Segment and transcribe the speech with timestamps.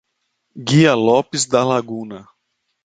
[0.67, 2.27] Guia Lopes da Laguna